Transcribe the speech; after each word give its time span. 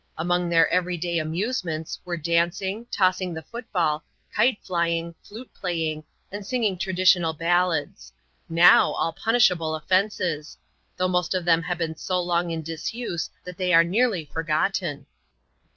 Among 0.17 0.49
their 0.49 0.67
everyday 0.69 1.19
amusements, 1.19 1.99
were 2.05 2.17
dancing, 2.17 2.87
tossing 2.89 3.35
the 3.35 3.43
football, 3.43 4.03
kite 4.35 4.57
flying, 4.63 5.13
flute 5.21 5.51
playing, 5.53 6.03
and 6.31 6.43
singing 6.43 6.75
traditional 6.75 7.33
ballads— 7.33 8.11
now, 8.49 8.93
all 8.93 9.13
punishable 9.13 9.75
offences; 9.75 10.57
though 10.97 11.07
most 11.07 11.35
of 11.35 11.45
them 11.45 11.61
have 11.61 11.77
been 11.77 11.95
so 11.95 12.19
long 12.19 12.49
in 12.49 12.63
disuse 12.63 13.29
that 13.43 13.57
they 13.57 13.75
are 13.75 13.83
nearly 13.83 14.25
forgotten. 14.25 15.05